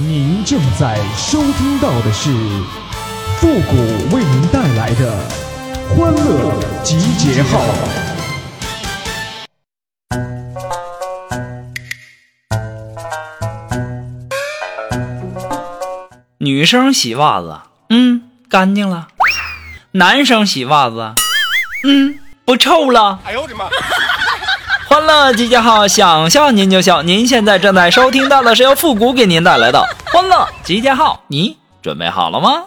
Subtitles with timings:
[0.00, 2.30] 您正在收听到的是
[3.38, 3.74] 复古
[4.14, 5.12] 为您带来的
[5.88, 7.64] 欢乐集结号。
[16.38, 17.58] 女生洗袜子，
[17.90, 19.08] 嗯，干净了；
[19.90, 21.12] 男生洗袜子，
[21.82, 23.18] 嗯，不臭了。
[23.24, 23.64] 哎呦我的妈！
[24.88, 27.02] 欢乐集结号，想笑您就笑。
[27.02, 32.62] 您现在正在收听到的是由复古给您带来的欢乐集结号，你准备好了吗？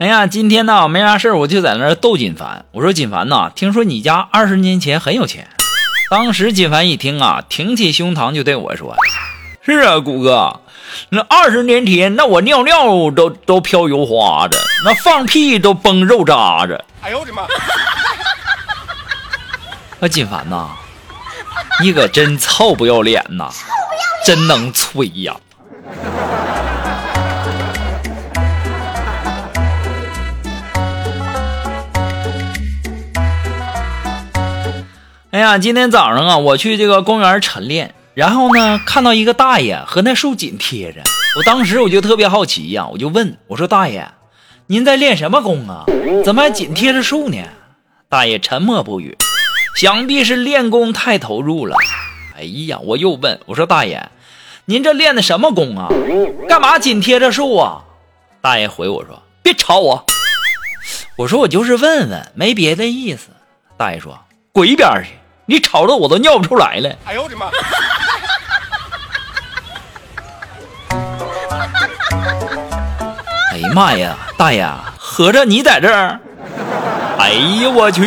[0.00, 2.64] 哎呀，今天呢没啥事我就在那儿逗金凡。
[2.72, 5.46] 我说金凡呐，听说你家二十年前很有钱。
[6.10, 8.96] 当时金凡一听啊，挺起胸膛就对我说
[9.60, 10.60] ：“是啊，谷哥。”
[11.10, 16.82] 那二十年前，那我尿尿都都飘油花子，那放屁都崩肉渣子。
[17.02, 17.46] 哎呦我的妈！
[20.00, 20.70] 那金凡呐，
[21.82, 23.50] 你可真臭不要脸呐！
[24.24, 25.36] 真能吹呀！
[35.30, 37.94] 哎呀，今天早上啊，我去这个公园晨练。
[38.14, 41.02] 然后呢，看到一个大爷和那树紧贴着，
[41.36, 44.06] 我当时我就特别好奇呀，我就问我说：“大爷，
[44.66, 45.84] 您在练什么功啊？
[46.24, 47.38] 怎么还紧贴着树呢？”
[48.10, 49.16] 大爷沉默不语，
[49.76, 51.76] 想必是练功太投入了。
[52.36, 54.10] 哎呀，我又问我说：“大爷，
[54.66, 55.88] 您这练的什么功啊？
[56.46, 57.82] 干嘛紧贴着树啊？”
[58.42, 60.04] 大爷回我说：“别吵我。”
[61.16, 63.30] 我说：“我就是问问，没别的意思。”
[63.78, 64.18] 大爷说
[64.52, 65.10] ：“滚一边去，
[65.46, 67.46] 你吵得我都尿不出来了。”哎呦我的妈！
[73.52, 74.66] 哎呀妈呀，大爷，
[74.98, 76.20] 合着你在这儿？
[77.18, 78.02] 哎呀，我去！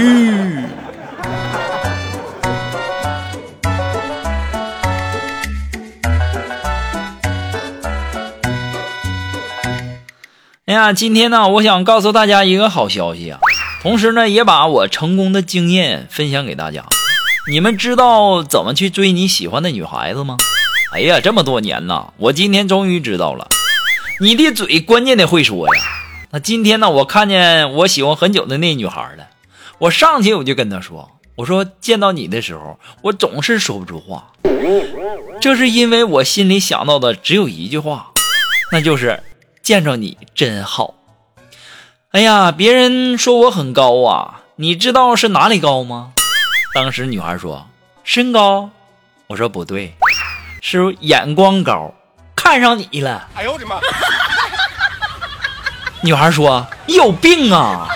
[10.65, 13.39] 哎呀，今天呢，我想告诉大家一个好消息啊，
[13.81, 16.83] 同时呢，也把我成功的经验分享给大家。
[17.47, 20.37] 你们知道怎么去追你喜欢的女孩子吗？
[20.91, 23.47] 哎呀，这么多年呐，我今天终于知道了。
[24.21, 25.83] 你的嘴关键得会说呀。
[26.31, 29.27] 那今天呢，我看见我喜欢很久的那女孩了，
[29.77, 34.31] 我上去我就跟她说：“我说见到你的时候，我总是说不出话，
[35.41, 38.13] 这是因为我心里想到的只有一句话，
[38.71, 39.21] 那就是
[39.61, 40.93] 见着你真好。”
[42.11, 46.13] 哎呀，别人说我很高啊，你知道是哪里高吗？
[46.73, 47.67] 当时女孩说
[48.05, 48.69] ：“身高。”
[49.27, 49.93] 我说：“不对。”
[50.61, 51.93] 是眼光高，
[52.45, 53.27] 看上你了。
[53.33, 53.77] 哎呦我的妈！
[56.01, 57.87] 女孩说：“你有病啊！”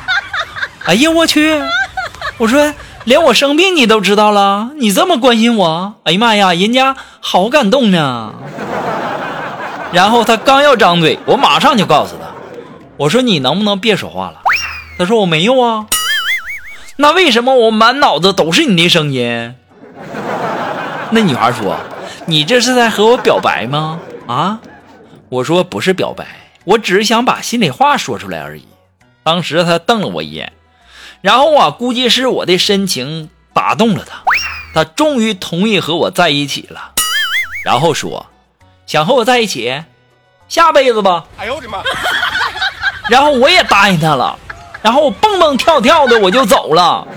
[0.85, 1.61] 哎呀我去！
[2.39, 2.73] 我说
[3.03, 5.93] 连我生病你都知道了，你这么关心我？
[6.03, 8.33] 哎呀妈呀，人家好感动呢。
[9.91, 12.25] 然后他刚要张嘴，我马上就告诉他
[12.97, 14.41] ：“我说你能不能别说话了？”
[14.97, 15.85] 他说：“我没有啊。”
[16.97, 19.53] 那为什么我满脑子都是你的声音？
[21.11, 21.77] 那女孩说。
[22.25, 23.99] 你这是在和我表白吗？
[24.29, 24.59] 啊，
[25.29, 28.67] 我说不是表白，我只是想把心里话说出来而已。
[29.23, 30.53] 当时他瞪了我一眼，
[31.21, 34.21] 然后啊，估计是我的深情打动了他，
[34.71, 36.93] 他终于同意和我在一起了。
[37.65, 38.27] 然后说
[38.85, 39.83] 想和我在一起，
[40.47, 41.25] 下辈子吧。
[41.39, 41.81] 哎呦我的妈！
[43.09, 44.37] 然后我也答应他了，
[44.83, 47.07] 然后我蹦蹦跳跳的我就走了。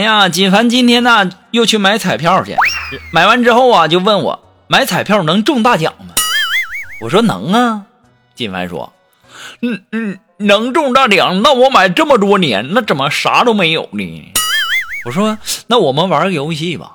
[0.00, 2.56] 哎呀，锦凡今天呢又去买彩票去，
[3.12, 6.14] 买完之后啊就问我买彩票能中大奖吗？
[7.02, 7.82] 我说能啊。
[8.34, 8.94] 锦凡说
[9.60, 14.32] ：“嗯嗯，能中大奖，那我买这么多年，那怎么啥都没有呢？”
[15.04, 15.36] 我说
[15.68, 16.92] ：“那我们玩个游戏吧，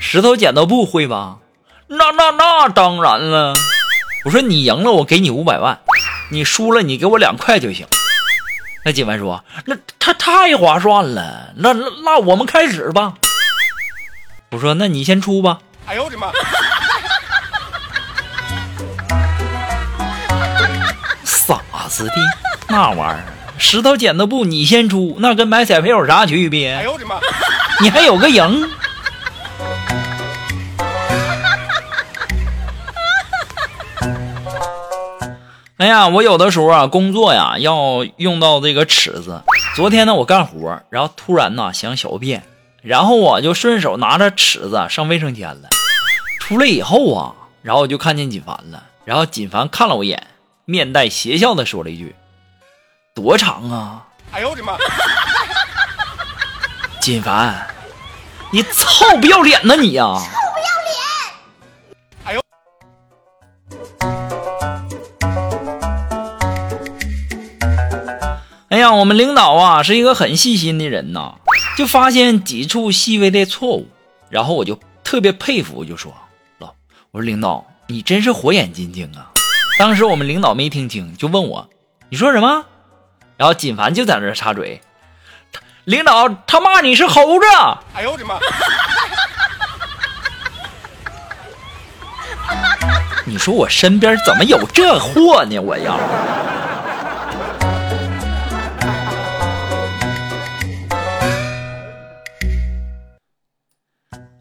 [0.00, 1.36] 石头剪刀布会吧？”
[1.86, 3.54] 那那那当然了。
[4.24, 5.78] 我说：“你赢了，我给你五百万；
[6.32, 7.86] 你输了，你给我两块就行。”
[8.86, 13.14] 那姐们说：“那他太划算了，那那那我们开始吧。”
[14.52, 16.30] 我说：“那你先出吧。”哎呦我的妈！
[21.24, 22.12] 傻子的，
[22.68, 23.24] 那玩意儿
[23.58, 26.74] 石头剪刀布，你先出，那跟买彩票有啥区别？
[26.74, 27.18] 哎呦我的妈！
[27.80, 28.70] 你还有个赢。
[35.86, 39.40] 哎呀，我有的时候啊，工作呀要用到这个尺子。
[39.76, 42.42] 昨天呢，我干活，然后突然呢想小便，
[42.82, 45.68] 然后我就顺手拿着尺子上卫生间了。
[46.40, 48.82] 出来以后啊，然后我就看见锦凡了。
[49.04, 50.26] 然后锦凡看了我一眼，
[50.64, 52.16] 面带邪笑的说了一句
[53.14, 54.02] ：“多长啊？”
[54.34, 54.76] 哎呦我的妈！
[57.00, 57.64] 锦凡，
[58.50, 60.16] 你臭不要脸呐你呀！
[60.18, 60.45] 臭
[68.76, 71.36] 哎呀，我们领导啊是一个很细心的人呐，
[71.78, 73.88] 就发现几处细微的错误，
[74.28, 76.12] 然后我就特别佩服，我就说
[76.60, 76.74] ：“老，
[77.10, 79.32] 我说领导。”你真是火眼金睛啊！
[79.78, 81.70] 当时我们领导没听清，就问我
[82.10, 82.66] ：“你说什么？”
[83.38, 84.82] 然后锦凡就在那插嘴
[85.84, 87.46] ：“领导他骂你是猴子。”
[87.96, 88.38] 哎呦我的妈！
[93.24, 95.58] 你说我身边怎么有这货呢？
[95.60, 95.98] 我要。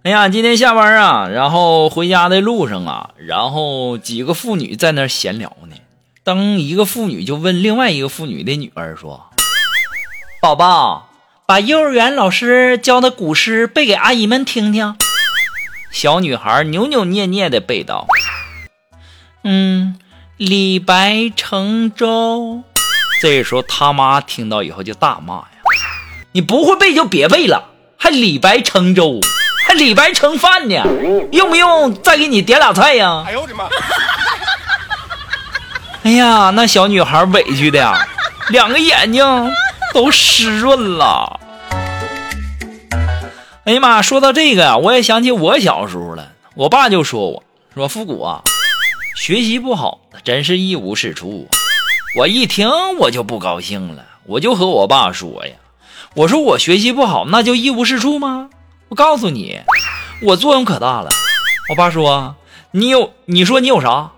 [0.06, 5.76] 哎呀，今天下班啊，然后回家的路上啊，然后几个妇女在那闲聊呢。
[6.24, 9.32] 当一个妇女就问另外一个妇女的女儿说
[10.40, 11.10] ：“宝宝，
[11.48, 14.96] 把幼儿园老师教的古诗背给阿姨们听听。”
[15.92, 18.06] 小女孩扭扭捏捏的背道
[19.44, 19.98] ：“嗯，
[20.38, 22.62] 李白乘舟。”
[23.24, 25.48] 这时候他妈听到以后就大骂呀
[26.34, 29.20] ：“你不会背就别背了，还李白乘舟。”
[29.66, 30.84] 还李白盛饭呢，
[31.32, 33.24] 用不用再给你点俩菜呀？
[33.26, 33.68] 哎呦我的妈！
[36.04, 38.08] 哎呀，那小女孩委屈的呀，
[38.50, 39.52] 两个眼睛
[39.92, 41.40] 都湿润了。
[43.64, 46.34] 哎呀妈，说到这个呀，我也想起我小时候了。
[46.54, 48.44] 我爸就说我说复古啊，
[49.16, 51.50] 学习不好，真是一无是处。
[52.20, 52.70] 我一听
[53.00, 55.54] 我就不高兴了，我就和我爸说呀，
[56.14, 58.52] 我说我学习不好，那就一无是处吗？
[58.96, 59.60] 我告诉你，
[60.22, 61.10] 我作用可大了。
[61.70, 62.38] 我爸说
[62.72, 64.12] ：“你有，你说你有啥？”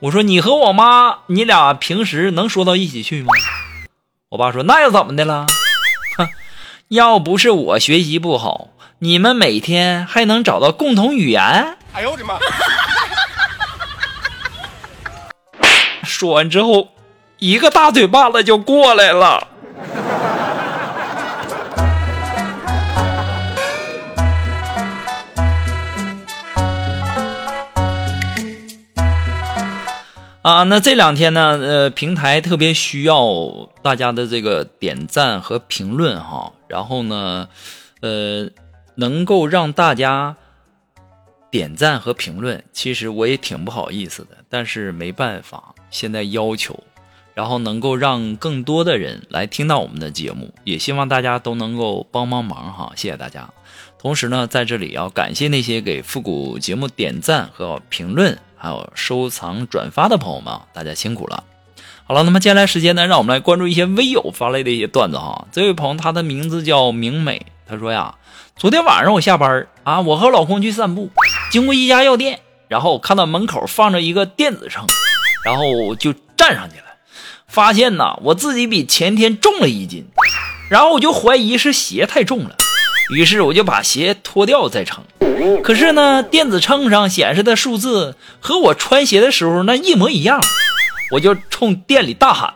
[0.00, 3.34] 我说：“你和我妈，你俩平时能说到一起去吗？”
[4.30, 5.44] 我爸说：“那又怎么的了？
[6.16, 6.26] 哼，
[6.88, 8.68] 要不是我学习不好，
[9.00, 12.38] 你们每天还能找到共同语言。”哎呦我的妈！
[16.02, 16.88] 说完之后，
[17.40, 19.48] 一个大嘴巴子就过来了。
[30.42, 37.48] 啊，那这两天呢，呃，平台特别需要大家的这个点赞和评论哈，然后呢，
[38.00, 38.48] 呃，
[38.94, 40.36] 能够让大家
[41.50, 46.84] 点赞和评论，其实我也挺不好意思的，但是没办法，现在要求，
[47.34, 53.50] 然后能够让更多的人来听到我们的节目，也希望大家都能够帮帮忙哈，谢谢大家。
[53.98, 58.38] 同时呢，在这里要感谢那些给复古节目点赞和评论。
[58.58, 61.44] 还有收藏、转发的朋友们，大家辛苦了。
[62.04, 65.46] 好了，那么接下来时间呢，让我们来关注一些微友发来的一些段子哈。
[65.52, 68.14] 这位朋友，他的名字叫明美，他说呀，
[68.56, 71.10] 昨天晚上我下班啊，我和老公去散步，
[71.50, 74.86] 经过一家药店，然后看到门口放着一个电子秤，
[75.44, 76.84] 然后就站上去了，
[77.46, 80.06] 发现呢，我自己比前天重了一斤，
[80.70, 82.56] 然后我就怀疑是鞋太重了。
[83.10, 85.02] 于是我就把鞋脱掉再称，
[85.62, 90.40] 可是呢，电子秤上显示的数字和我穿鞋的时候那一模一样，
[91.12, 92.52] 我就冲店里大喊：“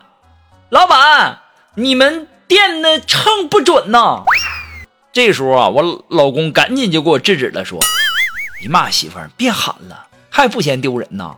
[0.69, 1.39] 老板，
[1.77, 4.25] 你们店的秤不准呐！”
[5.13, 7.79] 这时候啊，我老公赶紧就给我制止了，说
[8.61, 11.37] ：“哎呀妈，媳妇儿别喊了，还不嫌丢人呐？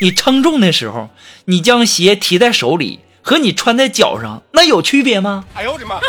[0.00, 1.10] 你称重的时候，
[1.44, 6.00] 你将鞋提在手里和你穿在脚上，那有区别吗？”哎呦我的妈！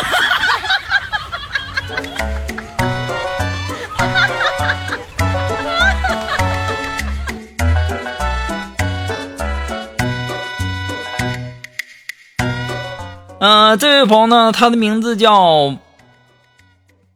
[13.42, 15.78] 嗯， 这位朋友呢，他的名字叫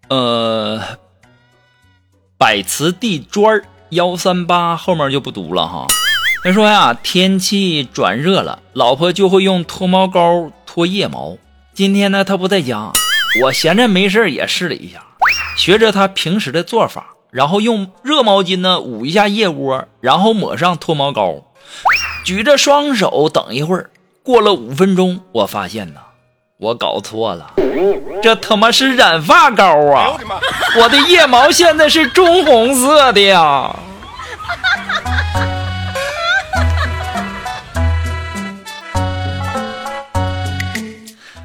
[0.09, 0.81] 呃
[2.37, 5.87] 百瓷地砖幺三八，后面就不读了哈。
[6.43, 11.37] 他说呀，天气转热了，老婆就会用脱毛膏脱腋毛。
[11.73, 12.91] 今天呢，他不在家，
[13.41, 15.03] 我闲着没事也试了一下，
[15.57, 21.43] 学着他平时的做法，然后用热毛巾呢捂一下腋窝，然后抹上脱毛膏，
[22.23, 23.89] 举着双手等一会儿。
[24.21, 25.99] 过了五分钟，我发现呢。
[26.59, 27.53] 我搞错了，
[28.21, 30.15] 这他妈是染发膏啊！
[30.77, 33.75] 我的腋毛现在是棕红色的呀！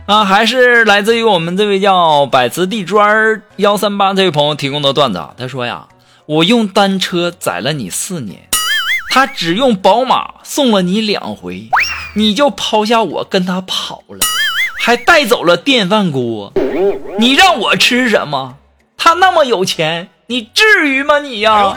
[0.08, 5.34] 啊，还是来自于我们这位叫百磁地砖幺三八这位朋友提供的段子啊。
[5.36, 5.86] 他说呀，
[6.24, 8.48] 我用单车载了你四年，
[9.10, 11.68] 他只用宝马送了你两回，
[12.14, 14.24] 你就抛下我跟他跑了，
[14.80, 16.54] 还带走了电饭锅。
[17.18, 18.56] 你让我吃什么？
[18.96, 21.76] 他那么有钱，你至于吗你呀？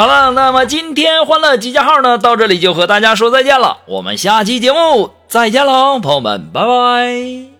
[0.00, 3.80] 好了，那么今天欢乐集结号呢，到这里就和大家说再见了。
[3.84, 7.59] 我们下期节目再见喽，朋友们，拜拜。